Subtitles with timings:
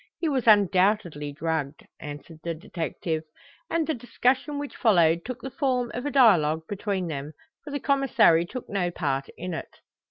[0.17, 3.21] He was undoubtedly drugged," answered the detective;
[3.69, 7.79] and the discussion which followed took the form of a dialogue between them, for the
[7.79, 9.77] Commissary took no part in it.